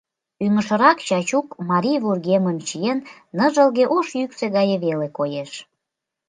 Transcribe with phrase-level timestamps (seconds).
[0.45, 2.99] Ӱҥышырак Чачук марий вургемым чиен,
[3.37, 5.51] ныжылге ош йӱксӧ гае веле коеш.